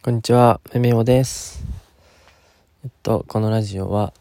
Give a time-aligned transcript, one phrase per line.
[0.00, 1.64] こんにちは、めめおです。
[2.84, 4.12] えっと、このラジオは、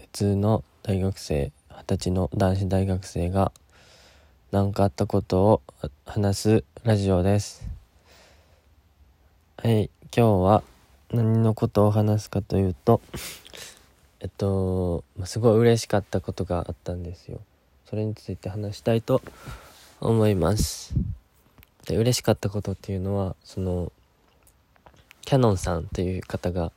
[0.00, 3.50] 普通の大学生、二十歳の男子大学生が、
[4.52, 5.62] 何かあったことを
[6.06, 7.66] 話すラジオです。
[9.56, 10.62] はい、今日は
[11.10, 13.00] 何のことを話すかというと、
[14.20, 17.40] えっと、すごい嬉しかったことがあったんですよ。
[17.90, 19.20] それについて話したいと
[20.00, 20.94] 思います。
[21.88, 23.90] で、嬉しかったことっていうのは、その、
[25.24, 26.72] キャノンさんという方が、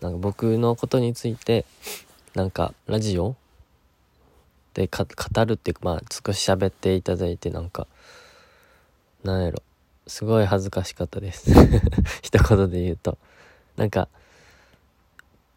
[0.00, 1.64] なんか僕のことについて、
[2.34, 3.36] なんかラジオ
[4.74, 7.86] でか語るっていうか、まあ少し喋っていただいて、なんか、
[9.24, 9.62] なんやろ、
[10.06, 11.50] すごい恥ずかしかったです。
[12.22, 13.18] 一言で言うと。
[13.76, 14.08] なんか、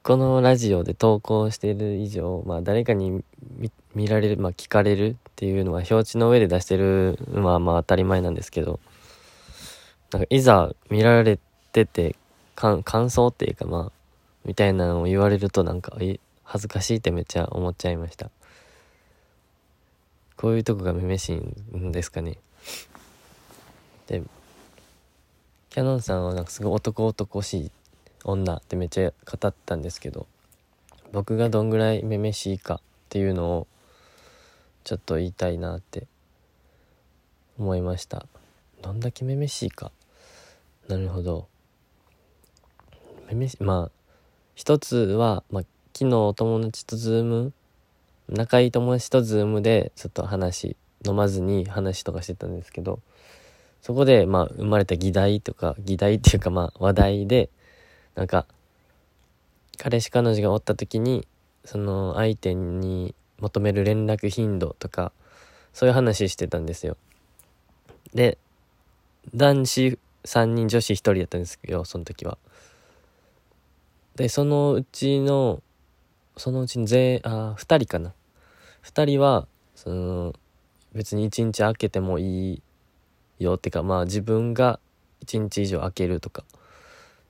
[0.04, 3.24] このラジオで投稿している以上、まあ誰かに
[3.58, 8.80] 見見られる、まあ聞かれるっていうのは表紙の上で出してるのはまあ当たり前なんですけど、
[10.12, 11.40] なんかいざ見られ
[11.72, 12.16] てて、
[12.56, 13.92] 感想っていうかまあ、
[14.46, 15.98] みたいなのを言われるとなんか、
[16.44, 18.30] 恥ずかしいってめっちゃ思っちゃいました。
[20.36, 22.38] こういうとこがめめしいんですかね。
[24.08, 24.22] で、
[25.70, 27.72] キャノンさんはなんかすごい男男しい
[28.24, 30.28] 女ってめっちゃ語ったんですけど、
[31.12, 32.80] 僕がどんぐらいめめしいかっ
[33.10, 33.68] ていうのを
[34.84, 36.08] ちょっと言いたいなって
[37.58, 38.26] 思いました。
[38.82, 39.92] どんだけめめしいか。
[40.88, 41.48] なるほど。
[43.60, 43.92] まあ
[44.56, 45.64] 一つは、まあ、
[45.96, 47.54] 昨日お友達とズーム
[48.30, 53.00] 仲いい友達とズームでちょっと話飲まずに話とかしてたんですけど
[53.82, 57.50] そこでまあ生まれた議題とか議題っていうかまあ話題で
[58.16, 58.46] なんか
[59.78, 61.28] 彼氏彼女がおった時に
[61.66, 65.12] その相手に求める連絡頻度とか
[65.74, 66.96] そういう話してたんですよ。
[68.14, 68.38] で
[69.34, 72.38] 男子3人女子1人やったんですよその時は。
[74.16, 75.62] でそのうちの
[76.38, 78.14] そのうちの全あ2人かな。
[78.84, 80.34] 2人はその
[80.94, 82.62] 別に1日空けてもいい
[83.40, 84.80] よってかまあ自分が
[85.26, 86.44] 1日以上空けるとか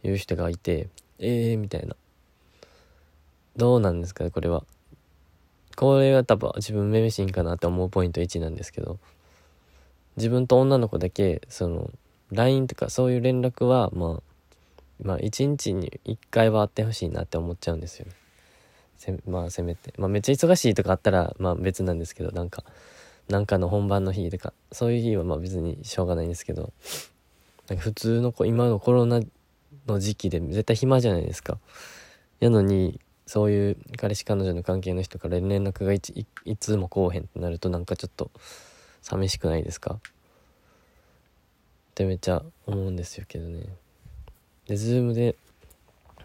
[0.04, 0.90] いう人がいて
[1.20, 1.96] ええー、みたいな。
[3.56, 4.64] どうなんですかねこれは。
[5.76, 9.00] これは多分自分めめしいんかなって思うポイント1なんですけど。
[10.18, 11.90] 自分と女の子だけその
[12.32, 14.33] LINE とかそういう連絡はまあ
[15.04, 18.14] まあ一日に1回はあってほしいなって思っちゃうんですよね。
[18.98, 19.94] せまあせめて。
[19.98, 22.64] まあめっちゃ忙しいとかあったらまあ別なんですけどなんか
[23.30, 26.74] なんかの本番の日とかそういう日はまあ別にしょうがないんですけど
[27.68, 29.22] なんか普通の子今のコロナ
[29.88, 31.58] の時期で絶対暇じゃないですか。
[32.40, 38.32] やのにそういう彼氏彼女の関係の人から連絡がいいいつもこうへんってなるとなんかちょっと
[39.02, 39.96] 寂しくないですか？
[39.96, 40.00] っ
[41.96, 43.64] てめっちゃ思うんですよけどね。
[44.68, 45.36] で、ズームで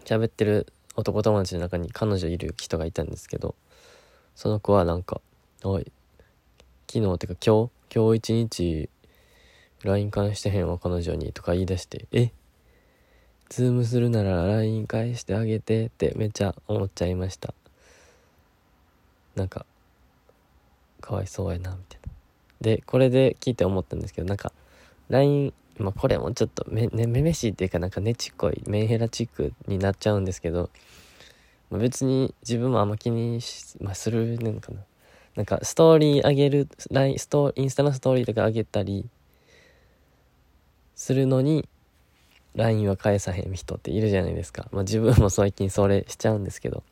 [0.05, 3.55] 喋ってる男友達の中に彼女いる人がいたんですけど、
[4.35, 5.21] その子はなんか、
[5.63, 5.91] おい、
[6.91, 8.89] 昨日ってか今日、今日一日
[9.83, 12.31] LINE 返してへんわ彼女にとか言い出して、え？
[13.49, 17.53] ズームするなら LINE 返してあげてってめっちゃ思っちゃいました。
[19.35, 19.65] なんか、
[21.01, 22.13] かわいそうやな、みたいな。
[22.61, 24.51] で、これで聞いて思ったんですけど、なんか、
[25.09, 30.69] LINE、まあこれもちょっとめ、ね、めめしいっていうかなんかねちっこい、メンヘラチックになっちゃうんですけど、
[31.69, 34.79] まあ、別に自分もあんま気にし、まあ、するのかな。
[35.35, 39.07] なんかストーリー上げる、LINE、ストインスタのストーリーとか上げたり
[40.95, 41.67] するのに、
[42.55, 44.67] LINE は返さへん人っているじゃないですか。
[44.71, 46.83] まあ自分も最近それしちゃうんですけど、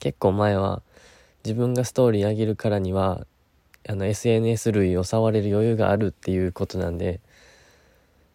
[0.00, 0.82] 結構前は
[1.44, 3.26] 自分がストーリー上げるからには、
[3.88, 7.20] あの SNS 類を触れる余裕があるっていうことなんで、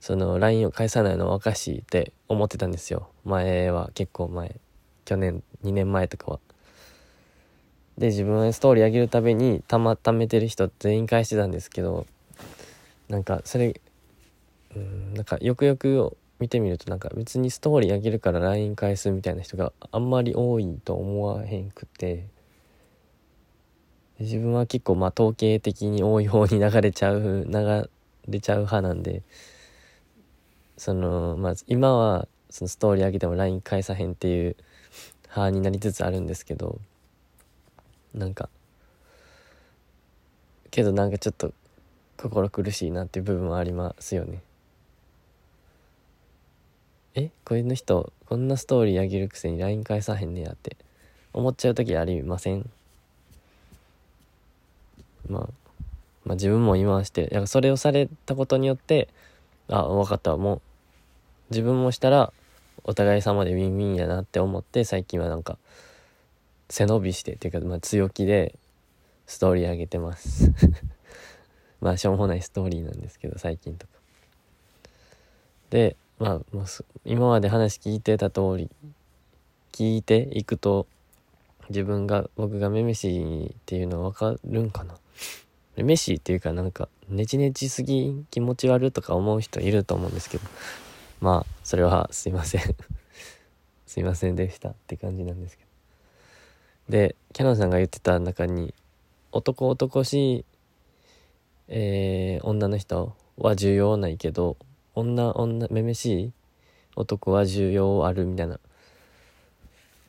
[0.06, 3.10] その LINE を返さないのはおかしいって思ってたんですよ。
[3.24, 4.60] 前は結構前。
[5.04, 6.40] 去年、2年前とかは。
[7.98, 12.06] で、自分はストーリー上げるたびにたまためてる人全員返してたんですけど、
[13.10, 13.82] なんかそれ、
[14.76, 22.28] うん、なんかよくよく見てみるとなんか別にストーリー上げるから LINE 返すみたいな人があんまり多いと思わへんくて、
[24.20, 27.90] 自分は結構まあ統計的に多い方に流れちゃう、流
[28.28, 29.24] れちゃう派なんで、
[30.78, 34.56] その、まあ今はそのストーリー上げても LINE 返さへんっていう
[35.30, 36.80] 派になりつつあるんですけど、
[38.14, 38.50] なんか、
[40.72, 41.54] けどなんかちょっと
[42.18, 44.42] 心苦しいなっていう部分はありますよね。
[47.16, 47.30] え？
[47.46, 50.76] この人こんなストーリー上げるくせに LINE 返さへんねやって
[51.32, 52.70] 思っちゃう時ありません？
[55.30, 55.50] まあ、
[56.26, 59.08] まあ自分も今はして、やそれをされたことによって、
[59.70, 60.62] あ、分かった、もう
[61.50, 62.34] 自分もしたら
[62.84, 65.58] お互い様でウィンウィンやなって思って最近はなんか
[66.70, 68.56] 背伸びしてっていうか、まあ、強気で
[69.28, 70.52] ストーリー上げてます。
[71.82, 73.94] まあしょうもないストーリーなんですけど最近とか。
[75.72, 76.66] でまあもう
[77.06, 78.70] 今まで話聞いてた通り
[79.72, 80.88] 聞いていくと
[81.70, 84.96] 自分が僕がめめしいっていうの分かるんかな。
[85.84, 90.44] めしいっていうかなんかネチネチすぎ気持ち悪とか思う人いると思うんですけど。
[91.22, 92.62] まあそれはすいません。
[93.86, 95.70] すいませんでしたって感じなんですけど。
[96.98, 98.74] でキャノンさんが言ってた中に
[99.32, 100.46] 男男しい、
[101.68, 104.56] えー、女の人は重要ないけど
[104.94, 106.32] 女女めめしい
[106.96, 108.60] 男は重要あるみたいな。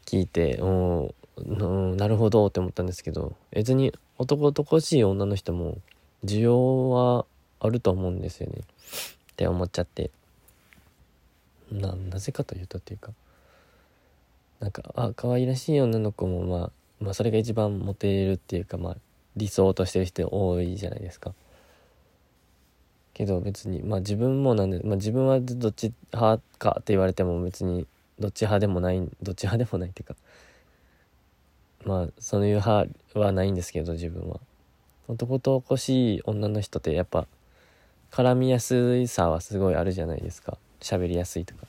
[0.04, 3.34] 聞いてうんなるほどって思ったんですけど。
[3.50, 5.78] 別に男男しい女の人も
[6.24, 7.26] 需要は
[7.60, 8.60] あると思うんですよね。
[8.60, 10.10] って思っちゃって。
[11.70, 13.12] ななぜかというとっていうか。
[14.60, 16.70] なんかあ可愛らしい女の子もまあ
[17.00, 18.96] まあそれが一番モテるっていうかまあ
[19.36, 21.34] 理想としてる人多いじゃないですか。
[23.12, 27.86] けど別にまあ自分もなんで、まあ、自分はどっち派かって言われても別に
[28.18, 30.16] どっち派でもないどっち派でもないっていうか。
[31.86, 34.40] まあそういう派はないんですけど自分は。
[35.08, 37.28] 男とこしい女の人ってやっぱ
[38.10, 40.58] 絡みやすさはすごいあるじゃないですか。
[40.80, 41.66] 喋りやすいとか。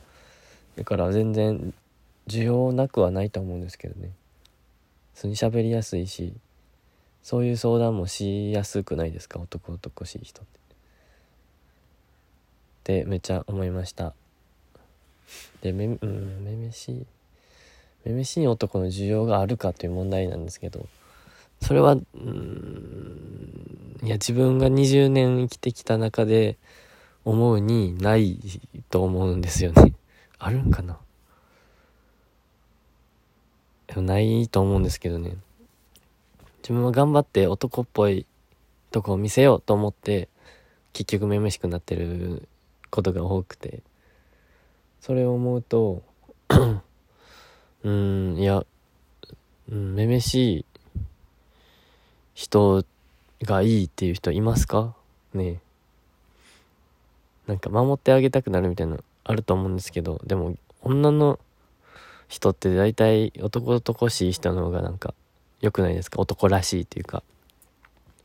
[0.76, 1.74] だから全然
[2.28, 4.10] 需要なくはないと思うんですけどね。
[5.14, 6.34] 普通に喋りやすいし
[7.22, 9.40] そういう相談もしやすくないですか？
[9.40, 10.60] 男男しい人って。
[13.02, 14.14] ってめっちゃ思いました。
[15.62, 17.06] でめうんめめしい。
[18.08, 20.88] めめしい男の需要があるかという問題なんですけど
[21.62, 26.58] それはうんいや自分が20年生きてきた中で
[27.26, 28.40] 思うにない
[28.90, 29.94] と思うんですよね。
[30.40, 30.98] あるんかな？
[33.98, 35.36] ないと思うんですけどね。
[36.60, 38.26] 自分は頑張って男っぽい
[38.92, 40.30] とこを見せようと思って
[40.94, 42.48] 結局めめしくなってる
[42.90, 43.82] ことが多くて。
[45.00, 46.04] それを思うと
[47.88, 48.66] うんいや、
[49.72, 50.66] うん、めめしい
[52.34, 52.84] 人
[53.44, 54.94] がいいっていう人いますか？
[55.34, 55.62] ね
[57.46, 61.40] なんか守ってあげたくなるみたいなのあると思うんですけどでも女の
[62.28, 65.14] 人って大体男男しい人の方がなんか
[65.62, 66.20] 良くないですか？
[66.20, 67.24] 男らしいっていうか。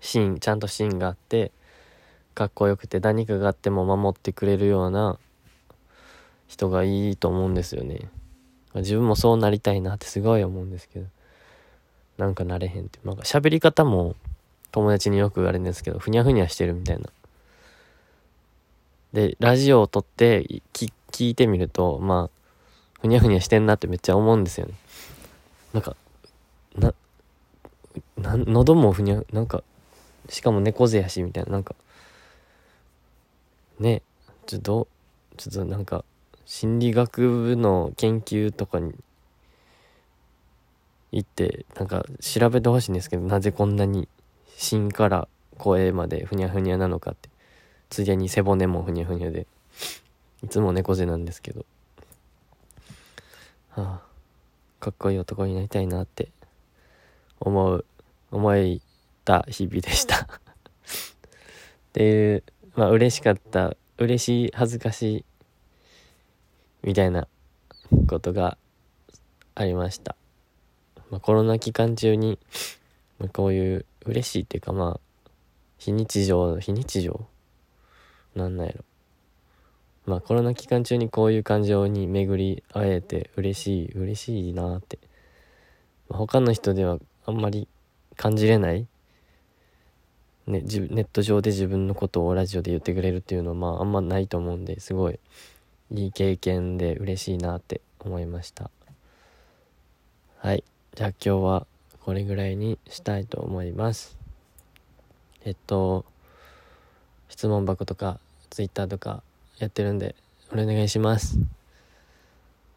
[0.01, 1.53] 芯ちゃんと芯があって
[2.35, 5.17] かっこよくて何かがあっても守ってくれるような
[6.49, 8.11] 人がいいと思うんですよね。
[8.75, 11.07] 自分もそうなりたいなってすごい思うんですけど
[12.19, 12.99] なんかなれへんって。
[13.05, 14.17] なんか喋り方も
[14.71, 17.11] 友達によく言われるんですけどふにゃふにゃしてるみたいな。
[19.13, 20.91] でラジオを撮って聞
[21.29, 24.75] いてみるとまあふにゃふにゃしてんなってめっちゃ思うんですよね。
[25.75, 25.97] なんか
[26.77, 26.95] な
[28.17, 29.63] な喉もふにゃなんか
[30.31, 31.53] しかも猫背やしみたいな。
[31.53, 31.75] なんか
[33.79, 34.01] ね
[34.47, 34.89] ちょっと
[35.37, 36.05] ちょっとなんか
[36.45, 38.95] 心理学部の研究とかに
[41.13, 44.09] 行ってなんか調べてほしいんですけどなぜこんなに
[44.57, 45.29] 芯から
[45.59, 47.29] 声までふにゃふにゃなのかって
[47.91, 49.47] ついでに背骨もふにゃふにゃで
[50.43, 51.65] いつも猫背なんですけど
[53.75, 54.01] はあ、
[54.81, 56.29] かっこいい男になりたいなって
[57.41, 57.87] 思う、
[58.31, 58.83] 思い
[59.25, 60.17] た日々でした。
[60.17, 60.29] っ
[61.95, 62.43] ていう、
[62.77, 65.25] まあ嬉しかった、嬉しい、恥ずかしい、
[66.83, 67.29] みたいな
[68.09, 68.57] ことが
[69.55, 70.17] ありました。
[71.11, 72.39] まあ、コロナ期間中に、
[73.19, 75.31] まあ、こういう嬉しいっていうかまあ、
[75.79, 77.27] 非日常、非日常？
[78.35, 78.85] なんなんやろ。
[80.07, 84.99] まあコロナ期間中にこういう感情に巡り会えて嬉しい嬉しいなって、
[86.09, 87.69] まあ、他の人ではあんまり
[88.17, 88.87] 感じれない
[90.47, 95.21] ね、ネット上で自分のことをラジオで言ってくれるっていうのはまああんまないと思うんですごい
[95.95, 98.71] いい経験で嬉しいなって思いました
[100.39, 101.67] はいじゃあ今日は
[102.01, 104.17] これぐらいにしたいと思います
[105.45, 106.05] えっと
[107.29, 108.19] 質問箱とか
[108.51, 109.23] Twitter とか
[109.59, 110.15] やってるんで、
[110.53, 111.39] お願いします。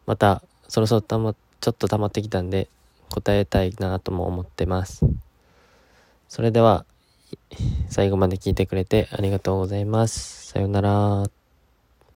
[0.06, 2.68] また、そろそろたま、ちょっと溜まってきたんで、
[3.10, 5.04] 答えたいなとも思ってます。
[6.28, 6.84] それでは、
[7.88, 10.46] 最後まで聞いてくれてありがとうございます。
[10.46, 11.45] さようなら。